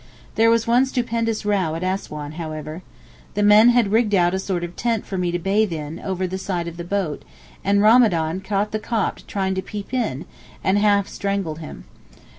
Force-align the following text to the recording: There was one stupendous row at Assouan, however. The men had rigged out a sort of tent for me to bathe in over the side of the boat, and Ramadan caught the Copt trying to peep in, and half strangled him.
There 0.33 0.49
was 0.49 0.65
one 0.65 0.87
stupendous 0.87 1.45
row 1.45 1.75
at 1.75 1.83
Assouan, 1.83 2.31
however. 2.31 2.81
The 3.35 3.43
men 3.43 3.69
had 3.69 3.91
rigged 3.91 4.15
out 4.15 4.33
a 4.33 4.39
sort 4.39 4.63
of 4.63 4.75
tent 4.75 5.05
for 5.05 5.15
me 5.15 5.29
to 5.31 5.37
bathe 5.37 5.71
in 5.71 5.99
over 5.99 6.25
the 6.25 6.39
side 6.39 6.67
of 6.67 6.77
the 6.77 6.83
boat, 6.83 7.23
and 7.63 7.83
Ramadan 7.83 8.39
caught 8.41 8.71
the 8.71 8.79
Copt 8.79 9.27
trying 9.27 9.53
to 9.53 9.61
peep 9.61 9.93
in, 9.93 10.25
and 10.63 10.79
half 10.79 11.07
strangled 11.07 11.59
him. 11.59 11.83